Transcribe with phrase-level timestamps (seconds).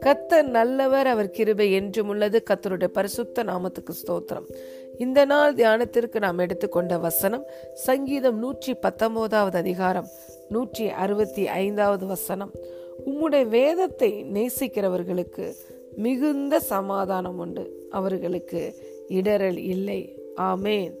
[0.00, 2.42] கத்தர் நல்லவர் அவர் கிருபை என்றும் உள்ளது.
[2.50, 4.46] கத்தருடைய பரிசுத்த நாமத்துக்கு ஸ்தோத்திரம்.
[4.98, 10.06] இந்த நாள் தியானத்திற்கு நாம் எடுத்துக்கொண்ட வசனம் சங்கீதம் நூற்றி பத்தொன்பதாவது அதிகாரம்
[10.48, 12.52] நூற்றி அறுபத்தி ஐந்தாவது வசனம்.
[13.06, 15.54] உம்முடைய வேதத்தை நேசிக்கிறவர்களுக்கு
[15.96, 17.86] மிகுந்த சமாதானம் உண்டு.
[17.90, 18.74] அவர்களுக்கு
[19.08, 20.18] இடரல் இல்லை.
[20.36, 20.94] ஆமேன்.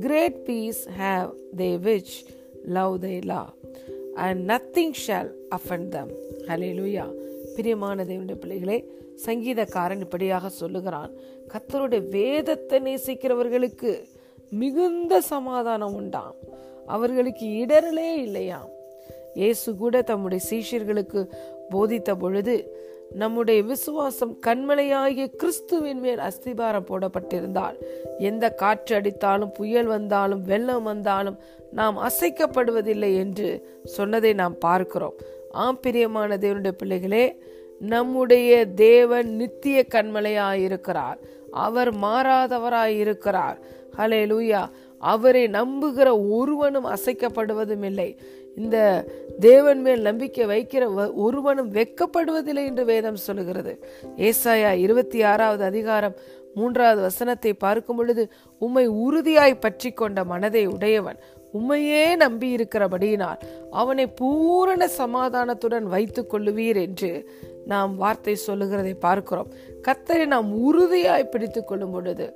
[0.00, 2.30] Great peace have they which
[2.64, 3.54] love thy law
[4.14, 6.10] and nothing shall offend them
[6.46, 7.12] ஹலே
[7.54, 8.90] பிரியமான தேவனுடைய பிள்ளைகளே
[9.26, 11.10] சங்கீதக்காரன் இப்படியாக சொல்லுகிறான்.
[11.48, 14.04] கத்தருடைய வேதத்தை நேசிக்கிறவர்களுக்கு
[14.50, 16.34] மிகுந்த சமாதானம் உண்டாம்.
[16.86, 18.68] அவர்களுக்கு இடரலே இல்லையாம்.
[19.34, 21.28] இயேசு கூட தம்முடைய சீஷர்களுக்கு
[21.70, 22.80] போதித்த பொழுது
[23.14, 27.76] நம்முடைய விசுவாசம் கண்மலையாகிய கிறிஸ்துவின் மேல் அஸ்திபாரம் போடப்பட்டிருந்தால்
[28.18, 31.38] எந்த காற்று அடித்தாலும் புயல் வந்தாலும் வெள்ளம் வந்தாலும்
[31.72, 35.14] நாம் அசைக்கப்படுவதில்லை என்று சொன்னதை நாம் பார்க்கிறோம்.
[35.50, 37.42] ஆம் பிரியமான தேவனுடைய பிள்ளைகளே
[37.78, 41.16] நம்முடைய தேவன் நித்திய கண்மலையாயிருக்கிறார்.
[41.50, 43.56] அவர் மாறாதவராயிருக்கிறார்.
[43.96, 44.68] ஹலே லூயா
[45.02, 48.18] அவரை நம்புகிற ஒருவனும் அசைக்கப்படுவதும் இல்லை
[48.56, 49.04] இந்த
[49.40, 53.84] தேவன் மேல் நம்பிக்கை வைக்கிற ஒருவனும் வெக்கப்படுவதில்லை என்று வேதம் சொல்லுகிறது.
[54.16, 56.14] ஏசாயா இருபத்தி ஆறாவது அதிகாரம்
[56.54, 61.18] மூன்றாவது வசனத்தை பார்க்கும் பொழுது உம்மை உறுதியாய் பற்றி கொண்ட மனதை உடையவன்
[61.58, 63.42] உண்மையே நம்பி இருக்கிறபடியினால்
[63.80, 67.10] அவனை பூரண சமாதானத்துடன் வைத்துக் கொள்ளுவீர் என்று
[67.72, 69.50] நாம் வார்த்தை சொல்லுகிறதை பார்க்கிறோம்.
[69.86, 72.26] கத்தரை நாம் உறுதியாய் பிடித்துக் கொள்ளும் பொழுது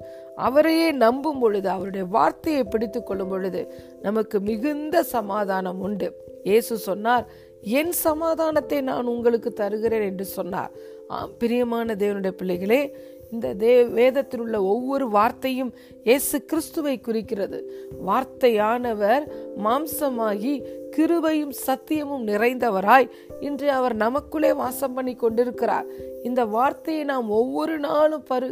[0.47, 3.63] அவரையே நம்பும் பொழுது அவருடைய வார்த்தையை பிடித்துக் கொள்ளும் பொழுது
[4.07, 6.09] நமக்கு மிகுந்த சமாதானம் உண்டு.
[6.49, 7.27] இயேசு சொன்னார்
[7.79, 10.73] என் சமாதானத்தை நான் உங்களுக்கு தருகிறேன் என்று சொன்னார்.
[11.41, 12.81] பிரியமான தேவனுடைய பிள்ளைகளே
[13.33, 15.75] இந்த தே வேதத்தில் உள்ள ஒவ்வொரு வார்த்தையும்
[16.05, 17.59] இயேசு கிறிஸ்துவை குறிக்கிறது.
[18.07, 19.25] வார்த்தையானவர்
[19.65, 20.55] மாம்சமாகி
[20.97, 23.09] கிருபையும் சத்தியமும் நிறைந்தவராய்
[23.41, 25.87] இன்று அவர் நமக்குள்ளே வாசம் பண்ணி கொண்டிருக்கிறார்.
[26.23, 28.51] இந்த வார்த்தையை நாம் ஒவ்வொரு நாளும் பரு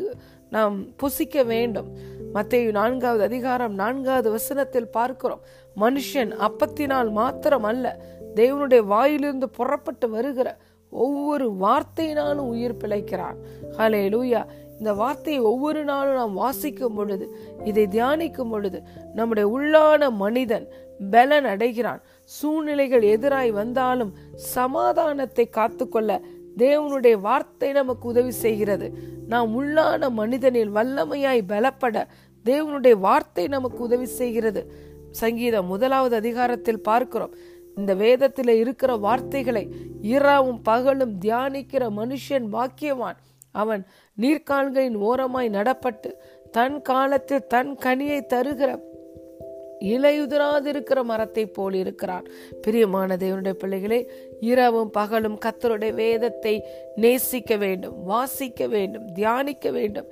[0.51, 1.89] நாம் புசிக்க வேண்டும்.
[2.33, 5.41] மத்திய நான்காவது அதிகாரம் நான்காவது வசனத்தில் பார்க்கிறோம்.
[5.81, 7.99] மனுஷன் அப்பத்தினால் மாத்திரம் அல்ல
[8.35, 10.57] தேவனுடைய வாயிலிருந்து புறப்பட்டு வருகிற
[10.91, 13.37] ஒவ்வொரு வார்த்தையினாலும் உயிர் பிழைக்கிறான்.
[13.79, 14.47] ஹலே லூயா
[14.79, 17.27] இந்த வார்த்தையை ஒவ்வொரு நாளும் நாம் வாசிக்கும் பொழுது
[17.65, 18.79] இதை தியானிக்கும் பொழுது
[19.15, 20.67] நம்முடைய உள்ளான மனிதன்
[21.11, 22.01] பலன் அடைகிறான்.
[22.25, 26.21] சூழ்நிலைகள் எதிராய் வந்தாலும் சமாதானத்தை காத்துக்கொள்ள
[26.57, 28.87] தேவனுடைய வார்த்தை நமக்கு உதவி செய்கிறது.
[29.29, 31.97] நாம் உள்ளான மனிதனில் வல்லமையாய் பலப்பட
[32.45, 34.63] தேவனுடைய வார்த்தை நமக்கு உதவி செய்கிறது.
[35.11, 37.35] சங்கீதம் முதலாவது அதிகாரத்தில் பார்க்கிறோம்.
[37.77, 39.63] இந்த வேதத்தில் இருக்கிற வார்த்தைகளை
[40.01, 43.19] இரவும் பகலும் தியானிக்கிற மனுஷன் வாக்கியவான்
[43.55, 43.83] அவன்
[44.19, 46.11] நீர்கால்களின் ஓரமாய் நடப்பட்டு
[46.53, 48.71] தன் காலத்தில் தன் கனியை தருகிற
[49.81, 52.27] இலையுதிராதிருக்கிற மரத்தை போல் இருக்கிறான்.
[52.63, 56.65] பிரியமான தேவனுடைய பிள்ளைகளே இரவும் பகலும் கத்தருடைய வேதத்தை
[56.97, 60.07] நேசிக்க வேண்டும் வாசிக்க வேண்டும் தியானிக்க வேண்டும்.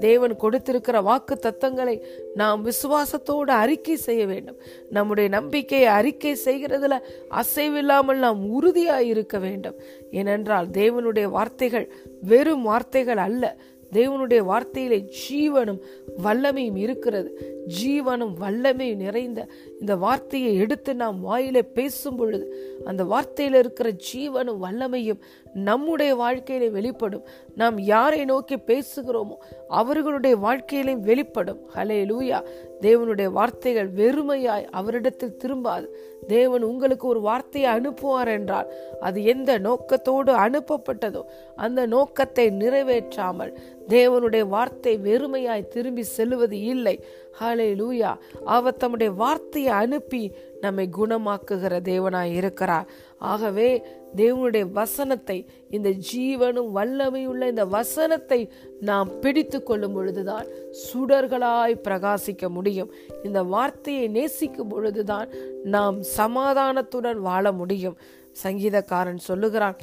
[0.00, 2.02] தேவன் கொடுத்திருக்கிற வாக்கு தத்தங்களை
[2.34, 4.58] நாம் விசுவாசத்தோடு அறிக்கை செய்ய வேண்டும்.
[4.90, 6.98] நம்முடைய நம்பிக்கையை அறிக்கை செய்கிறதுல
[7.30, 9.74] அசைவில்லாமல் நாம் உறுதியாக இருக்க வேண்டும்.
[10.10, 13.56] ஏனென்றால் தேவனுடைய வார்த்தைகள் வெறும் வார்த்தைகள் அல்ல
[13.92, 15.80] தேவனுடைய வார்த்தையிலே ஜீவனும்
[16.24, 17.30] வல்லமையும் இருக்கிறது.
[17.78, 19.40] ஜீவனும் வல்லமையும் நிறைந்த
[19.80, 22.46] இந்த வார்த்தையை எடுத்து நாம் வாயில பேசும் பொழுது
[22.84, 25.20] அந்த வார்த்தையில் இருக்கிற ஜீவனும் வல்லமையும்
[25.54, 27.24] நம்முடைய வாழ்க்கையிலே வெளிப்படும்.
[27.54, 29.36] நாம் யாரை நோக்கி பேசுகிறோமோ
[29.68, 31.60] அவர்களுடைய வாழ்க்கையிலையும் வெளிப்படும்.
[31.74, 32.40] ஹலே லூயா
[32.80, 35.86] தேவனுடைய வார்த்தைகள் வெறுமையாய் அவரிடத்தில் திரும்பாது.
[36.26, 38.68] தேவன் உங்களுக்கு ஒரு வார்த்தையை அனுப்புவார் என்றால்
[39.00, 41.22] அது எந்த நோக்கத்தோடு அனுப்பப்பட்டதோ
[41.56, 43.52] அந்த நோக்கத்தை நிறைவேற்றாமல்
[43.94, 46.96] தேவனுடைய வார்த்தை வெறுமையாய் திரும்பி செல்லுவது இல்லை.
[47.40, 48.10] ஹலே லூயா
[48.44, 50.22] அவர் தம்முடைய வார்த்தையை அனுப்பி
[50.60, 52.88] நம்மை குணமாக்குகிற தேவனாய் இருக்கிறார்.
[53.32, 53.68] ஆகவே
[54.16, 55.36] தேவனுடைய வசனத்தை
[55.76, 58.40] இந்த ஜீவனும் வல்லமையுள்ள இந்த வசனத்தை
[58.80, 60.46] நாம் பிடித்து கொள்ளும் பொழுதுதான்
[60.82, 62.90] சுடர்களாய் பிரகாசிக்க முடியும்.
[63.22, 65.30] இந்த வார்த்தையை நேசிக்கும் பொழுதுதான்
[65.76, 67.98] நாம் சமாதானத்துடன் வாழ முடியும்.
[68.44, 69.78] சங்கீதக்காரன் சொல்லுகிறான்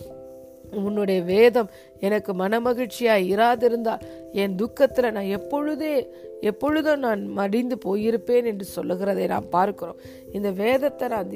[0.72, 1.70] உன்னுடைய வேதம்
[2.00, 6.10] எனக்கு மனமகிழ்ச்சியாக இராதிருந்தால் என் துக்கத்தில் நான் எப்பொழுதே
[6.42, 9.96] எப்பொழுதும் நான் மடிந்து போயிருப்பேன் என்று சொல்லுகிறதை நாம் பார்க்கிறோம்.
[10.32, 11.30] இந்த வேதத்தை நான்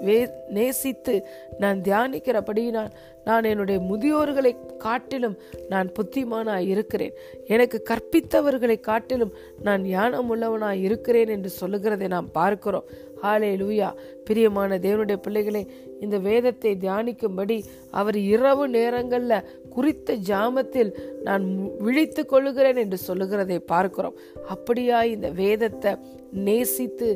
[0.00, 1.26] வே நேசித்து
[1.58, 2.90] நான் தியானிக்கிறபடியினால்
[3.24, 5.36] நான் என்னுடைய முதியோர்களை காட்டிலும்
[5.68, 7.12] நான் புத்திமானாய் இருக்கிறேன்.
[7.46, 12.84] எனக்கு கற்பித்தவர்களை காட்டிலும் நான் ஞானம் உள்ளவனாய் இருக்கிறேன் என்று சொல்லுகிறதை நாம் பார்க்கிறோம்.
[13.22, 13.92] ஹாலே லூயா
[14.24, 15.62] பிரியமான தேவனுடைய பிள்ளைகளை
[16.00, 19.46] இந்த வேதத்தை தியானிக்கும்படி அவர் இரவு நேரங்களில்
[19.78, 20.90] குறித்த ஜாமத்தில்
[21.28, 21.46] நான்
[21.86, 24.18] விழித்து கொள்ளுகிறேன் என்று சொல்லுகிறதை பார்க்கிறோம்.
[24.54, 25.92] அப்படியா இந்த வேதத்தை
[26.48, 27.08] நேசித்து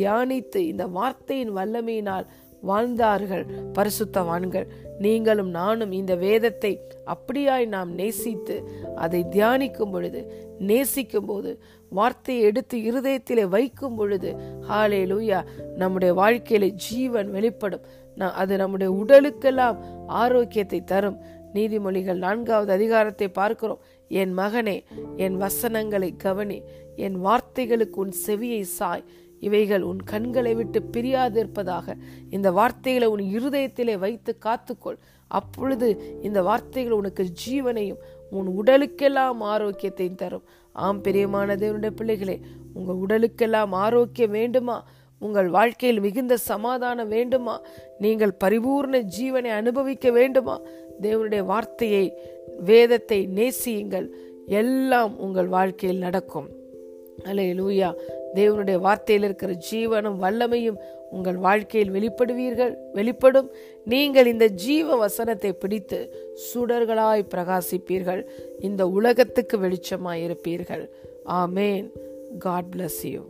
[0.00, 2.26] தியானித்து இந்த வார்த்தையின் வல்லமையினால்
[2.68, 3.42] வாழ்ந்தார்கள்
[3.76, 4.66] பரிசுத்தவான்கள்.
[5.04, 6.70] நீங்களும் நானும் இந்த வேதத்தை
[7.14, 8.56] அப்படியாய் நாம் நேசித்து
[9.04, 10.20] அதை தியானிக்கும் பொழுது
[10.70, 11.50] நேசிக்கும் போது
[11.92, 14.30] வார்த்தையை எடுத்து இருதயத்திலே வைக்கும் பொழுது
[14.70, 15.40] ஹாலே லூயா
[15.82, 17.84] நம்முடைய வாழ்க்கையில ஜீவன் வெளிப்படும்.
[18.42, 19.78] அது நம்முடைய உடலுக்கெல்லாம்
[20.20, 21.18] ஆரோக்கியத்தை தரும்.
[21.54, 23.80] நீதிமொழிகள் நான்காவது அதிகாரத்தை பார்க்கிறோம்.
[24.08, 24.84] என் மகனே
[25.16, 26.62] என் வசனங்களை கவனி.
[26.96, 29.04] என் வார்த்தைகளுக்கு உன் செவியை சாய்.
[29.40, 31.94] இவைகள் உன் கண்களை விட்டு பிரியாதிருப்பதாக.
[32.30, 34.98] இந்த வார்த்தைகளை உன் இருதயத்திலே வைத்து காத்துக்கொள்.
[35.28, 37.96] அப்பொழுது இந்த வார்த்தைகள் உனக்கு ஜீவனையும்
[38.30, 40.42] உன் உடலுக்கெல்லாம் ஆரோக்கியத்தையும் தரும்.
[40.72, 42.40] ஆம் பிரியமான தேவனுடைய பிள்ளைகளே
[42.74, 44.88] உங்கள் உடலுக்கெல்லாம் ஆரோக்கியம் வேண்டுமா?
[45.18, 47.62] உங்கள் வாழ்க்கையில் மிகுந்த சமாதானம் வேண்டுமா?
[47.98, 50.60] நீங்கள் பரிபூர்ண ஜீவனை அனுபவிக்க வேண்டுமா?
[51.02, 52.04] தேவனுடைய வார்த்தையை
[52.58, 54.06] வேதத்தை நேசியுங்கள்.
[54.46, 56.48] எல்லாம் உங்கள் வாழ்க்கையில் நடக்கும்.
[57.24, 57.88] அலே லூயா
[58.34, 60.78] தேவனுடைய வார்த்தையில் இருக்கிற ஜீவனும் வல்லமையும்
[61.10, 63.48] உங்கள் வாழ்க்கையில் வெளிப்படுவீர்கள் வெளிப்படும்.
[63.84, 65.98] நீங்கள் இந்த ஜீவ வசனத்தை பிடித்து
[66.46, 68.22] சுடர்களாய் பிரகாசிப்பீர்கள்.
[68.60, 70.84] இந்த உலகத்துக்கு வெளிச்சமாய் இருப்பீர்கள்
[71.42, 71.86] ஆமேன்.
[72.38, 73.22] God bless you